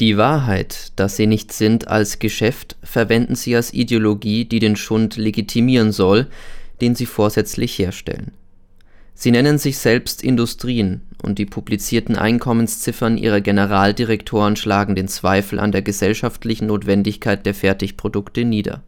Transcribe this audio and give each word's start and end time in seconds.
Die 0.00 0.16
Wahrheit, 0.16 0.92
dass 0.94 1.16
sie 1.16 1.26
nicht 1.26 1.52
sind 1.52 1.88
als 1.88 2.20
Geschäft, 2.20 2.76
verwenden 2.84 3.34
sie 3.34 3.56
als 3.56 3.74
Ideologie, 3.74 4.44
die 4.44 4.60
den 4.60 4.76
Schund 4.76 5.16
legitimieren 5.16 5.90
soll, 5.90 6.28
den 6.80 6.94
sie 6.94 7.06
vorsätzlich 7.06 7.76
herstellen. 7.78 8.30
Sie 9.14 9.32
nennen 9.32 9.58
sich 9.58 9.78
selbst 9.78 10.22
Industrien, 10.22 11.00
und 11.20 11.40
die 11.40 11.46
publizierten 11.46 12.14
Einkommensziffern 12.14 13.18
ihrer 13.18 13.40
Generaldirektoren 13.40 14.54
schlagen 14.54 14.94
den 14.94 15.08
Zweifel 15.08 15.58
an 15.58 15.72
der 15.72 15.82
gesellschaftlichen 15.82 16.68
Notwendigkeit 16.68 17.44
der 17.44 17.54
Fertigprodukte 17.54 18.44
nieder. 18.44 18.84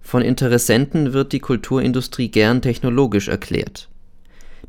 Von 0.00 0.22
Interessenten 0.22 1.12
wird 1.12 1.32
die 1.32 1.40
Kulturindustrie 1.40 2.30
gern 2.30 2.62
technologisch 2.62 3.28
erklärt 3.28 3.90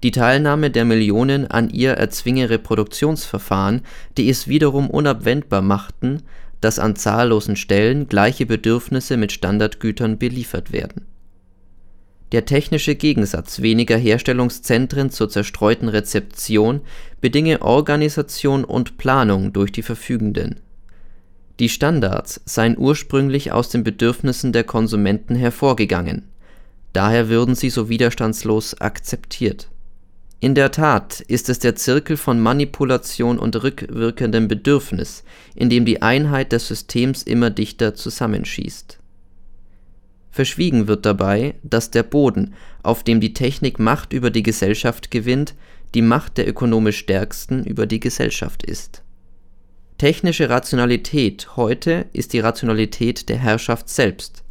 die 0.04 0.12
Teilnahme 0.12 0.70
der 0.70 0.86
Millionen 0.86 1.48
an 1.48 1.70
ihr 1.70 1.94
erzwinge 1.94 2.50
Reproduktionsverfahren, 2.50 3.82
die 4.18 4.30
es 4.30 4.48
wiederum 4.48 4.90
unabwendbar 4.90 5.62
machten, 5.62 6.22
dass 6.62 6.80
an 6.80 6.96
zahllosen 6.96 7.56
Stellen 7.56 8.08
gleiche 8.08 8.46
Bedürfnisse 8.46 9.18
mit 9.18 9.32
Standardgütern 9.32 10.18
beliefert 10.18 10.72
werden. 10.72 11.06
Der 12.32 12.46
technische 12.46 12.96
Gegensatz 12.96 13.62
weniger 13.62 13.98
Herstellungszentren 13.98 15.12
zur 15.12 15.30
zerstreuten 15.30 15.88
Rezeption 15.88 16.82
bedinge 17.22 17.62
Organisation 17.62 18.66
und 18.66 18.98
Planung 18.98 19.54
durch 19.54 19.72
die 19.72 19.82
Verfügenden. 19.82 20.60
Die 21.60 21.70
Standards 21.70 22.42
seien 22.46 22.78
ursprünglich 22.78 23.52
aus 23.52 23.70
den 23.70 23.84
Bedürfnissen 23.84 24.52
der 24.52 24.64
Konsumenten 24.64 25.36
hervorgegangen, 25.36 26.24
daher 26.94 27.30
würden 27.30 27.56
sie 27.56 27.70
so 27.70 27.90
widerstandslos 27.90 28.80
akzeptiert 28.80 29.70
in 30.40 30.54
der 30.54 30.72
Tat 30.72 31.20
ist 31.22 31.50
es 31.50 31.58
der 31.58 31.76
Zirkel 31.76 32.16
von 32.16 32.40
Manipulation 32.40 33.40
und 33.40 33.56
rückwirkendem 33.64 34.48
Bedürfnis, 34.48 35.24
in 35.56 35.72
dem 35.72 35.84
die 35.84 36.04
Einheit 36.04 36.52
des 36.52 36.68
Systems 36.68 37.24
immer 37.24 37.50
dichter 37.50 37.96
zusammenschießt. 37.96 39.00
Verschwiegen 40.30 40.88
wird 40.88 41.08
dabei, 41.08 41.56
dass 41.64 41.90
der 41.90 42.04
Boden, 42.04 42.54
auf 42.84 43.04
dem 43.04 43.20
die 43.20 43.34
Technik 43.34 43.80
Macht 43.80 44.14
über 44.14 44.30
die 44.30 44.44
Gesellschaft 44.44 45.10
gewinnt, 45.10 45.56
die 45.96 46.04
Macht 46.04 46.38
der 46.38 46.48
ökonomisch 46.48 47.00
Stärksten 47.00 47.64
über 47.64 47.88
die 47.88 48.00
Gesellschaft 48.00 48.62
ist. 48.62 49.02
Technische 49.98 50.52
Rationalität 50.52 51.58
heute 51.58 52.06
ist 52.14 52.34
die 52.34 52.40
Rationalität 52.42 53.30
der 53.30 53.38
Herrschaft 53.38 53.90
selbst. 53.90 54.44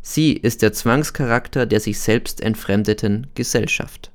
Sie 0.00 0.32
ist 0.32 0.62
der 0.62 0.72
Zwangscharakter 0.72 1.66
der 1.66 1.80
sich 1.80 1.98
selbst 1.98 2.40
entfremdeten 2.40 3.26
Gesellschaft 3.34 4.10